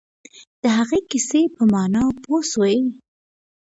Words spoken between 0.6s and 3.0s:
د هغې کیسې په مانا پوه سواست؟